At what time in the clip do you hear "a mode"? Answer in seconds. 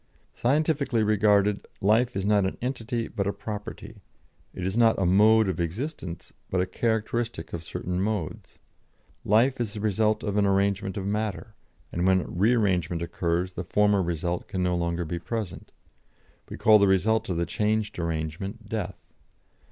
4.97-5.47